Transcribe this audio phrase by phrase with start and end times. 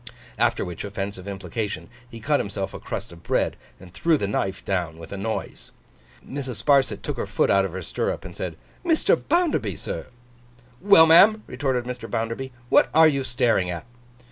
[0.39, 4.65] After which offensive implication, he cut himself a crust of bread, and threw the knife
[4.65, 5.73] down with a noise.
[6.27, 6.63] Mrs.
[6.63, 9.15] Sparsit took her foot out of her stirrup, and said, 'Mr.
[9.15, 10.07] Bounderby, sir!'
[10.81, 12.09] 'Well, ma'am?' retorted Mr.
[12.09, 12.51] Bounderby.
[12.69, 13.85] 'What are you staring at?